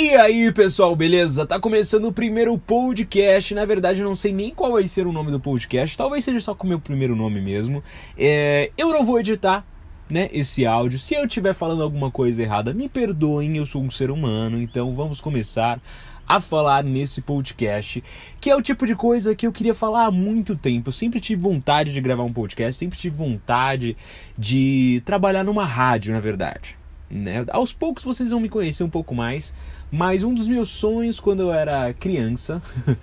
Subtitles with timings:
[0.00, 1.44] E aí, pessoal, beleza?
[1.44, 3.52] Tá começando o primeiro podcast.
[3.52, 5.98] Na verdade, não sei nem qual vai ser o nome do podcast.
[5.98, 7.82] Talvez seja só com o meu primeiro nome mesmo.
[8.16, 9.66] É, eu não vou editar,
[10.08, 11.00] né, esse áudio.
[11.00, 14.62] Se eu estiver falando alguma coisa errada, me perdoem, eu sou um ser humano.
[14.62, 15.80] Então, vamos começar
[16.28, 18.00] a falar nesse podcast,
[18.40, 20.90] que é o tipo de coisa que eu queria falar há muito tempo.
[20.90, 23.96] Eu sempre tive vontade de gravar um podcast, sempre tive vontade
[24.38, 26.77] de trabalhar numa rádio, na verdade.
[27.10, 27.44] Né?
[27.50, 29.54] Aos poucos vocês vão me conhecer um pouco mais,
[29.90, 32.60] mas um dos meus sonhos quando eu era criança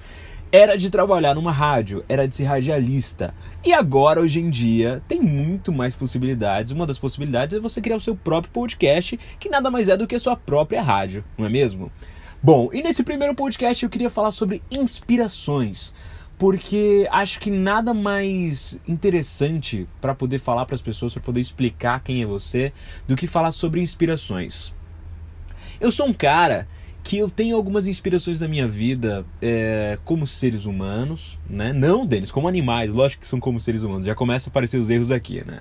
[0.52, 3.34] era de trabalhar numa rádio, era de ser radialista.
[3.64, 6.72] E agora, hoje em dia, tem muito mais possibilidades.
[6.72, 10.08] Uma das possibilidades é você criar o seu próprio podcast, que nada mais é do
[10.08, 11.92] que a sua própria rádio, não é mesmo?
[12.42, 15.94] Bom, e nesse primeiro podcast eu queria falar sobre inspirações,
[16.38, 22.04] porque acho que nada mais interessante para poder falar para as pessoas, para poder explicar
[22.04, 22.74] quem é você,
[23.08, 24.74] do que falar sobre inspirações.
[25.80, 26.68] Eu sou um cara
[27.06, 31.72] que eu tenho algumas inspirações na minha vida é, como seres humanos, né?
[31.72, 34.08] Não deles, como animais, lógico que são como seres humanos.
[34.08, 35.60] Já começa a aparecer os erros aqui, né?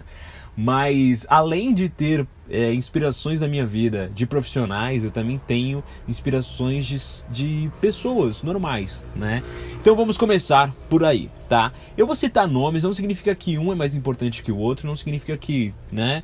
[0.57, 6.87] Mas além de ter é, inspirações na minha vida de profissionais, eu também tenho inspirações
[6.87, 6.97] de,
[7.31, 9.43] de pessoas normais, né?
[9.79, 11.73] Então vamos começar por aí, tá?
[11.95, 14.97] Eu vou citar nomes, não significa que um é mais importante que o outro, não
[14.97, 16.23] significa que, né?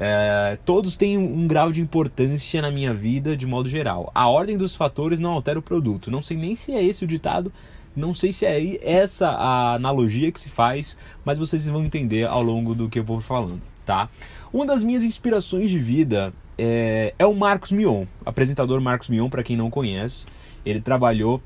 [0.00, 4.12] É, todos têm um, grau de importância na minha vida de modo geral.
[4.14, 6.08] A ordem dos fatores não altera o produto.
[6.08, 7.52] Não sei nem se é esse o ditado,
[7.96, 12.42] não sei se é essa a analogia que se faz, mas vocês vão entender ao
[12.42, 14.08] longo do que eu vou falando, tá?
[14.52, 19.42] Uma das minhas inspirações de vida é, é o Marcos Mion, apresentador Marcos Mion, para
[19.42, 20.26] quem não conhece.
[20.64, 21.42] Ele trabalhou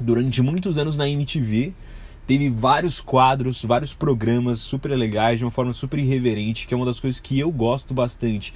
[0.00, 1.72] durante muitos anos na MTV,
[2.26, 6.86] teve vários quadros, vários programas super legais, de uma forma super irreverente, que é uma
[6.86, 8.52] das coisas que eu gosto bastante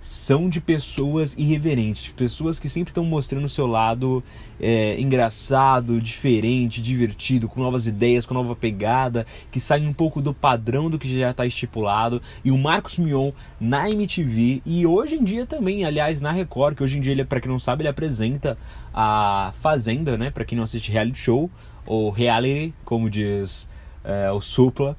[0.00, 4.22] são de pessoas irreverentes, pessoas que sempre estão mostrando o seu lado
[4.60, 10.32] é, engraçado, diferente, divertido, com novas ideias, com nova pegada, que saem um pouco do
[10.32, 12.22] padrão do que já está estipulado.
[12.44, 16.82] E o Marcos Mion na MTV e hoje em dia também, aliás, na Record, que
[16.82, 18.56] hoje em dia ele, para quem não sabe, ele apresenta
[18.94, 20.30] a Fazenda, né?
[20.30, 21.50] Para quem não assiste reality show
[21.88, 23.68] ou reality, como diz
[24.04, 24.94] é, o Supla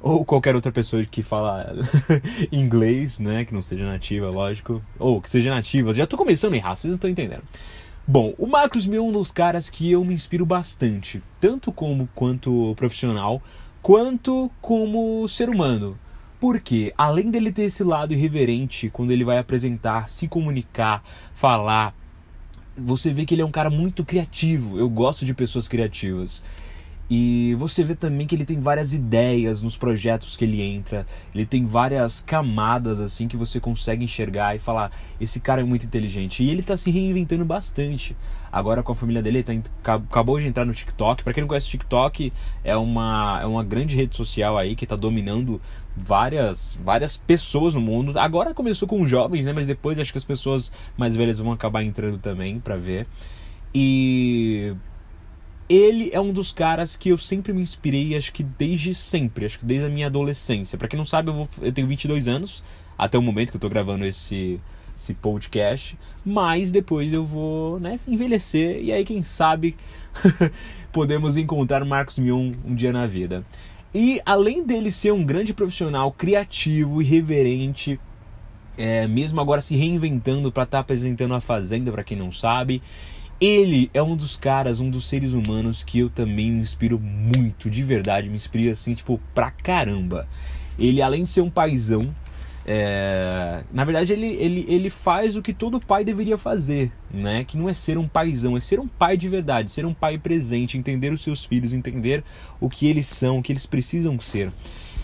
[0.00, 1.74] ou qualquer outra pessoa que fala
[2.52, 5.92] inglês, né, que não seja nativa, lógico, ou que seja nativa.
[5.92, 7.42] Já tô começando a errar, vocês não estão entendendo.
[8.06, 12.08] Bom, o Marcos Mion é um dos caras que eu me inspiro bastante, tanto como
[12.14, 13.42] quanto profissional,
[13.82, 15.98] quanto como ser humano.
[16.40, 21.02] Porque, além dele ter esse lado irreverente quando ele vai apresentar, se comunicar,
[21.34, 21.92] falar,
[22.78, 24.78] você vê que ele é um cara muito criativo.
[24.78, 26.42] Eu gosto de pessoas criativas.
[27.10, 31.06] E você vê também que ele tem várias ideias nos projetos que ele entra.
[31.34, 35.86] Ele tem várias camadas assim que você consegue enxergar e falar: esse cara é muito
[35.86, 36.42] inteligente.
[36.42, 38.14] E ele está se reinventando bastante.
[38.52, 41.22] Agora com a família dele, ele tá, acabou de entrar no TikTok.
[41.22, 42.30] Para quem não conhece o TikTok,
[42.62, 45.60] é uma, é uma grande rede social aí que está dominando
[45.96, 48.18] várias, várias pessoas no mundo.
[48.18, 49.52] Agora começou com jovens, né?
[49.54, 53.06] Mas depois acho que as pessoas mais velhas vão acabar entrando também para ver.
[53.74, 54.74] E
[55.68, 59.58] ele é um dos caras que eu sempre me inspirei, acho que desde sempre, acho
[59.58, 60.78] que desde a minha adolescência.
[60.78, 62.62] Para quem não sabe, eu, vou, eu, tenho 22 anos,
[62.96, 64.58] até o momento que eu tô gravando esse,
[64.96, 69.76] esse podcast, mas depois eu vou né, envelhecer e aí, quem sabe,
[70.90, 73.44] podemos encontrar Marcos Mion um dia na vida.
[73.94, 78.00] E além dele ser um grande profissional, criativo, irreverente,
[78.76, 82.82] é, mesmo agora se reinventando para estar tá apresentando a Fazenda, para quem não sabe,
[83.40, 87.70] ele é um dos caras, um dos seres humanos que eu também me inspiro muito,
[87.70, 90.28] de verdade, me inspira assim, tipo, pra caramba.
[90.78, 92.14] Ele, além de ser um paizão,
[92.66, 93.62] é...
[93.72, 97.44] na verdade ele, ele, ele faz o que todo pai deveria fazer, né?
[97.44, 100.18] Que não é ser um paizão, é ser um pai de verdade, ser um pai
[100.18, 102.24] presente, entender os seus filhos, entender
[102.60, 104.52] o que eles são, o que eles precisam ser.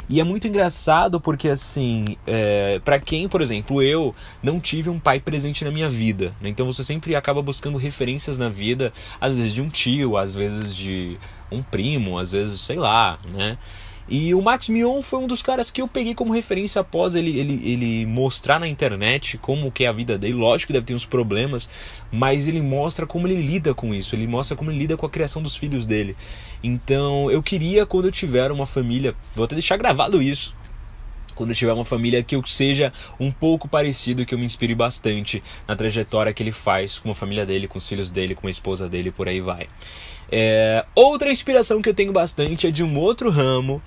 [0.08, 4.98] E é muito engraçado porque, assim, é, para quem, por exemplo, eu não tive um
[4.98, 6.48] pai presente na minha vida, né?
[6.48, 10.74] então você sempre acaba buscando referências na vida, às vezes de um tio, às vezes
[10.76, 11.16] de
[11.50, 13.56] um primo, às vezes, sei lá, né?
[14.08, 17.38] E o Max Mion foi um dos caras que eu peguei como referência após ele,
[17.38, 20.34] ele, ele mostrar na internet como que é a vida dele.
[20.34, 21.70] Lógico que deve ter uns problemas,
[22.12, 24.14] mas ele mostra como ele lida com isso.
[24.14, 26.16] Ele mostra como ele lida com a criação dos filhos dele.
[26.62, 30.54] Então eu queria, quando eu tiver uma família, vou até deixar gravado isso,
[31.34, 34.74] quando eu tiver uma família que eu seja um pouco parecido, que eu me inspire
[34.74, 38.46] bastante na trajetória que ele faz com a família dele, com os filhos dele, com
[38.46, 39.68] a esposa dele, por aí vai.
[40.30, 43.82] É, outra inspiração que eu tenho bastante é de um outro ramo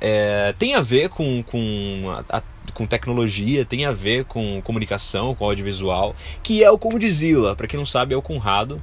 [0.00, 2.42] é, tem a ver com, com, a, a,
[2.72, 7.56] com tecnologia, tem a ver com comunicação, com audiovisual, que é o Condzilla.
[7.56, 8.82] Para quem não sabe, é o Conrado,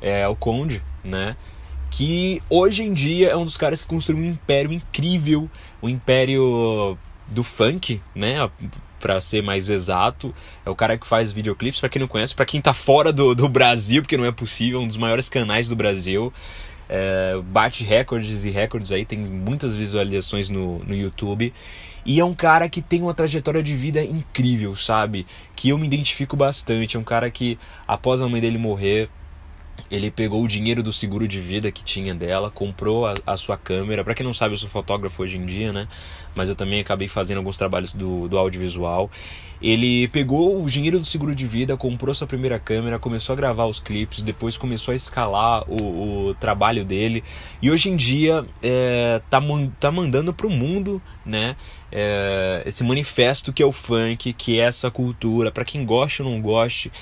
[0.00, 1.36] é o Conde, né?
[1.90, 5.48] Que hoje em dia é um dos caras que construiu um império incrível,
[5.82, 6.98] um império
[7.28, 8.48] do funk, né?
[9.00, 10.34] Para ser mais exato,
[10.64, 11.80] é o cara que faz videoclipes.
[11.80, 14.80] Para quem não conhece, para quem tá fora do, do Brasil, porque não é possível,
[14.80, 16.32] é um dos maiores canais do Brasil.
[16.88, 21.52] É, bate recordes e recordes aí, tem muitas visualizações no, no YouTube.
[22.04, 25.26] E é um cara que tem uma trajetória de vida incrível, sabe?
[25.56, 26.96] Que eu me identifico bastante.
[26.96, 29.10] É um cara que, após a mãe dele morrer,
[29.90, 33.56] ele pegou o dinheiro do seguro de vida que tinha dela, comprou a, a sua
[33.56, 34.02] câmera.
[34.02, 35.88] Para quem não sabe, eu sou fotógrafo hoje em dia, né?
[36.34, 39.10] Mas eu também acabei fazendo alguns trabalhos do, do audiovisual.
[39.60, 43.64] Ele pegou o dinheiro do seguro de vida, comprou sua primeira câmera, começou a gravar
[43.64, 47.24] os clipes, depois começou a escalar o, o trabalho dele
[47.62, 49.40] e hoje em dia é, tá,
[49.80, 51.56] tá mandando pro mundo, né?
[51.90, 56.30] É, esse manifesto que é o funk, que é essa cultura, para quem gosta ou
[56.30, 56.92] não goste,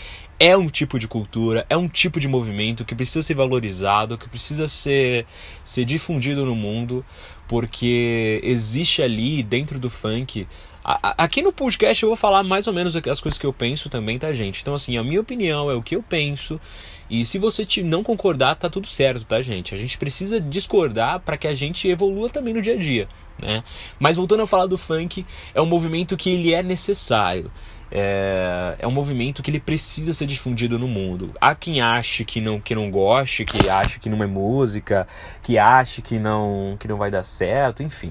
[0.45, 4.29] é um tipo de cultura, é um tipo de movimento que precisa ser valorizado, que
[4.29, 5.25] precisa ser,
[5.65, 7.03] ser difundido no mundo,
[7.49, 10.47] porque existe ali dentro do funk
[10.85, 14.19] Aqui no podcast eu vou falar mais ou menos as coisas que eu penso também,
[14.19, 14.61] tá, gente?
[14.61, 16.61] Então, assim, a minha opinião é o que eu penso.
[17.09, 19.75] E se você não concordar, tá tudo certo, tá, gente?
[19.75, 23.09] A gente precisa discordar para que a gente evolua também no dia a dia,
[23.39, 23.65] né?
[23.99, 25.25] Mas voltando a falar do funk,
[25.55, 27.51] é um movimento que ele é necessário.
[27.91, 31.33] É, é um movimento que ele precisa ser difundido no mundo.
[31.41, 35.07] Há quem ache que não, que não goste, que ache que não é música,
[35.43, 38.11] que ache que não, que não vai dar certo, enfim.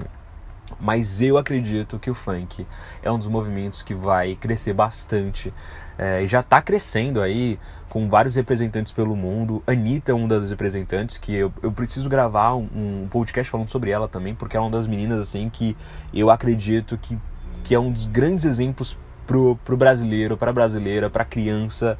[0.80, 2.66] Mas eu acredito que o funk
[3.02, 5.52] é um dos movimentos que vai crescer bastante
[5.98, 9.62] é, e já está crescendo aí com vários representantes pelo mundo.
[9.66, 13.90] Anitta é um das representantes que eu, eu preciso gravar um, um, podcast falando sobre
[13.90, 15.76] ela também, porque é uma das meninas assim que
[16.12, 17.16] eu acredito que,
[17.62, 21.98] que é um dos grandes exemplos pro, pro brasileiro, para brasileira, para criança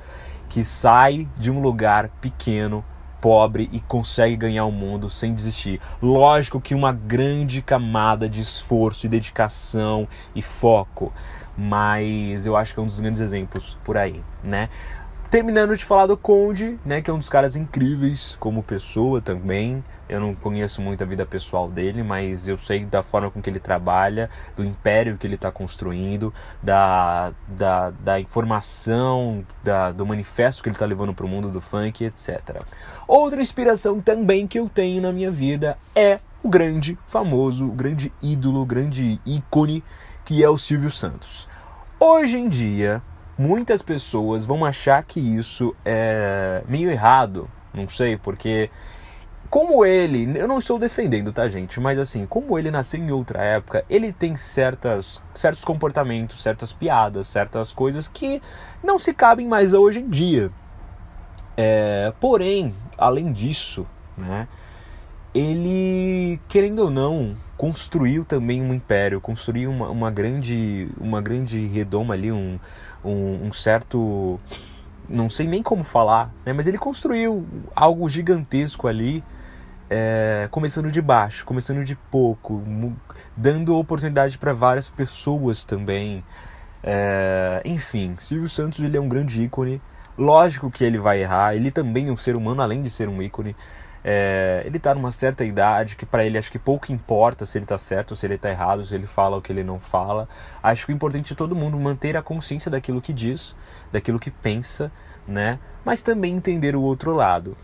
[0.49, 2.85] que sai de um lugar pequeno
[3.21, 5.81] pobre e consegue ganhar o mundo sem desistir.
[6.03, 11.11] Lógico que uma grande camada de esforço e dedicação e foco,
[11.57, 14.69] mas eu acho que é um dos grandes exemplos por aí, né?
[15.35, 19.85] Terminando de falar do Conde, né, que é um dos caras incríveis como pessoa também.
[20.09, 23.51] Eu não conheço muito a vida pessoal dele, mas eu sei da forma com que
[23.51, 26.33] ele trabalha, do império que ele está construindo,
[26.63, 31.61] da, da, da informação, da, do manifesto que ele está levando para o mundo do
[31.61, 32.63] funk, etc.
[33.09, 38.13] Outra inspiração também que eu tenho na minha vida é o grande, famoso, o grande
[38.23, 39.83] ídolo, o grande ícone
[40.25, 41.49] que é o Silvio Santos.
[41.99, 43.03] Hoje em dia,
[43.39, 48.71] muitas pessoas vão achar que isso é meio errado, não sei, porque
[49.51, 51.79] como ele, eu não estou defendendo, tá, gente?
[51.79, 57.29] Mas assim, como ele nasceu em outra época, ele tem certas, certos comportamentos, certas piadas,
[57.29, 58.43] certas coisas que
[58.83, 60.51] não se cabem mais hoje em dia.
[61.57, 63.87] É, porém, além disso,
[64.17, 64.49] né,
[65.35, 72.15] ele, querendo ou não, construiu também um império, construiu uma, uma grande, uma grande redoma
[72.15, 72.59] ali, um,
[73.05, 74.39] um, um certo,
[75.09, 77.45] não sei nem como falar, né, mas ele construiu
[77.75, 79.25] algo gigantesco ali
[79.91, 82.63] é, começando de baixo, começando de pouco,
[83.37, 86.25] dando oportunidade para várias pessoas também.
[86.83, 89.81] É, enfim, Silvio Santos ele é um grande ícone.
[90.17, 93.21] Lógico que ele vai errar, ele também é um ser humano, além de ser um
[93.21, 93.57] ícone.
[94.07, 97.65] É, ele está numa certa idade que para ele acho que pouco importa se ele
[97.65, 100.29] está certo se ele está errado, se ele fala o que ele não fala.
[100.63, 103.57] Acho que o importante é todo mundo manter a consciência daquilo que diz,
[103.91, 104.93] daquilo que pensa,
[105.27, 105.59] né?
[105.85, 107.57] Mas também entender o outro lado.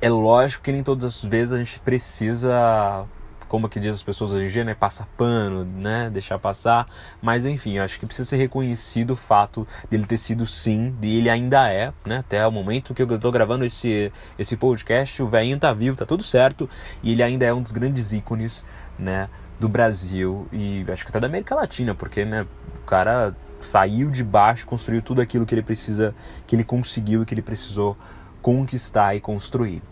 [0.00, 3.04] É lógico que nem todas as vezes a gente precisa,
[3.48, 6.86] como que diz as pessoas hoje em dia, né, passar pano, né, deixar passar,
[7.20, 11.30] mas enfim, acho que precisa ser reconhecido o fato dele ter sido sim, de ele
[11.30, 15.58] ainda é, né, até o momento que eu estou gravando esse, esse podcast, o velhinho
[15.58, 16.68] tá vivo, tá tudo certo,
[17.02, 18.64] e ele ainda é um dos grandes ícones,
[18.98, 19.28] né,
[19.58, 24.22] do Brasil e acho que até da América Latina, porque, né, o cara saiu de
[24.22, 26.14] baixo, construiu tudo aquilo que ele precisa,
[26.46, 27.96] que ele conseguiu e que ele precisou
[28.40, 29.82] conquistar e construir.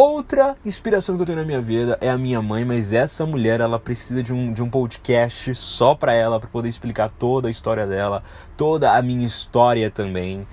[0.00, 3.58] Outra inspiração que eu tenho na minha vida é a minha mãe, mas essa mulher
[3.58, 7.50] ela precisa de um, de um podcast só para ela, para poder explicar toda a
[7.50, 8.22] história dela,
[8.56, 10.46] toda a minha história também.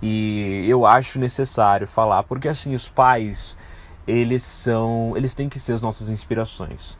[0.00, 3.54] E eu acho necessário falar, porque assim, os pais,
[4.08, 6.98] eles são, eles têm que ser as nossas inspirações.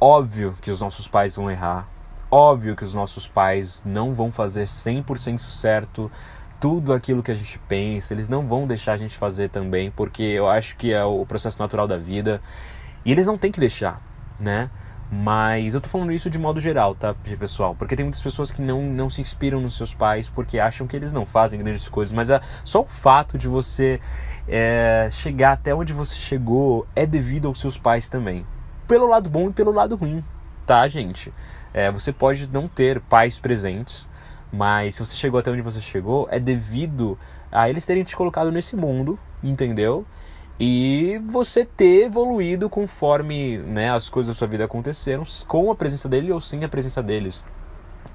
[0.00, 1.86] Óbvio que os nossos pais vão errar,
[2.30, 6.10] óbvio que os nossos pais não vão fazer 100% certo
[6.60, 10.22] tudo aquilo que a gente pensa, eles não vão deixar a gente fazer também, porque
[10.22, 12.40] eu acho que é o processo natural da vida.
[13.04, 14.00] E eles não têm que deixar,
[14.40, 14.70] né?
[15.10, 17.76] Mas eu tô falando isso de modo geral, tá, pessoal?
[17.76, 20.96] Porque tem muitas pessoas que não, não se inspiram nos seus pais porque acham que
[20.96, 22.12] eles não fazem grandes coisas.
[22.12, 24.00] Mas é só o fato de você
[24.48, 28.44] é, chegar até onde você chegou é devido aos seus pais também.
[28.88, 30.24] Pelo lado bom e pelo lado ruim,
[30.66, 31.32] tá, gente?
[31.72, 34.08] É, você pode não ter pais presentes,
[34.52, 37.18] mas se você chegou até onde você chegou, é devido
[37.50, 40.06] a eles terem te colocado nesse mundo, entendeu?
[40.58, 46.08] e você ter evoluído conforme né, as coisas da sua vida aconteceram, com a presença
[46.08, 47.44] dele ou sem a presença deles.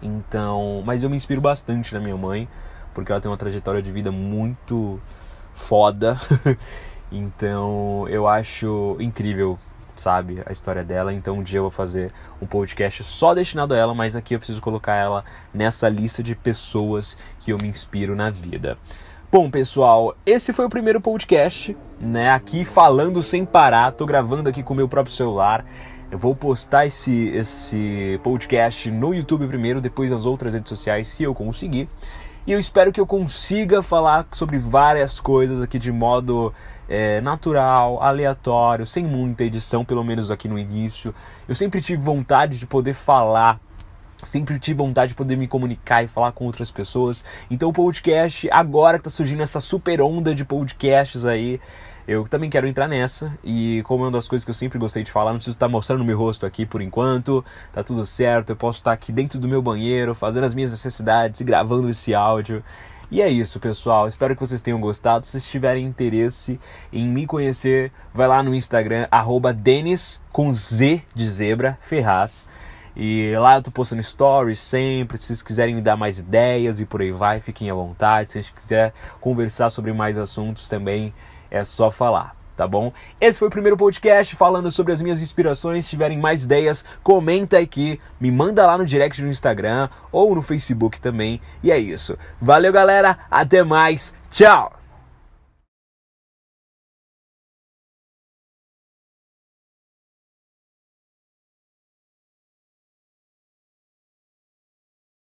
[0.02, 2.50] Então, mas eu me inspiro bastante na minha mãe,
[2.94, 5.00] porque ela tem uma trajetória de vida muito
[5.54, 6.20] foda.
[7.12, 9.60] então, eu acho incrível,
[10.02, 11.14] sabe, a história dela.
[11.14, 14.40] Então, um dia eu vou fazer um podcast só destinado a ela, mas aqui eu
[14.40, 18.78] preciso colocar ela nessa lista de pessoas que eu me inspiro na vida.
[19.32, 22.32] Bom, pessoal, esse foi o primeiro podcast, né?
[22.32, 25.66] Aqui falando sem parar, tô gravando aqui com o meu próprio celular.
[26.12, 31.24] Eu vou postar esse, esse podcast no YouTube primeiro, depois nas outras redes sociais, se
[31.24, 31.88] eu conseguir.
[32.46, 36.52] E eu espero que eu consiga falar sobre várias coisas aqui de modo
[36.90, 41.14] é, natural, aleatório, sem muita edição, pelo menos aqui no início.
[41.48, 43.60] Eu sempre tive vontade de poder falar
[44.24, 47.26] Sempre tive vontade de poder me comunicar e falar com outras pessoas.
[47.50, 51.60] Então o podcast, agora que tá surgindo essa super onda de podcasts aí,
[52.08, 53.38] eu também quero entrar nessa.
[53.44, 55.68] E como é uma das coisas que eu sempre gostei de falar, não preciso estar
[55.68, 57.44] mostrando meu rosto aqui por enquanto.
[57.72, 61.40] Tá tudo certo, eu posso estar aqui dentro do meu banheiro, fazendo as minhas necessidades
[61.40, 62.64] e gravando esse áudio.
[63.12, 64.08] E é isso, pessoal.
[64.08, 65.26] Espero que vocês tenham gostado.
[65.26, 66.58] Se vocês tiverem interesse
[66.94, 72.48] em me conhecer, vai lá no Instagram, arroba Denis com Z de zebra, Ferraz.
[72.96, 75.18] E lá eu tô postando stories sempre.
[75.18, 78.28] Se vocês quiserem me dar mais ideias e por aí vai, fiquem à vontade.
[78.28, 81.14] Se vocês quiserem conversar sobre mais assuntos também,
[81.52, 82.92] é só falar, tá bom?
[83.20, 85.84] Esse foi o primeiro podcast falando sobre as minhas inspirações.
[85.84, 90.42] Se tiverem mais ideias, comenta aqui, me manda lá no direct no Instagram ou no
[90.42, 91.42] Facebook também.
[91.62, 92.18] E é isso.
[92.42, 93.20] Valeu, galera.
[93.30, 94.16] Até mais.
[94.32, 94.81] Tchau.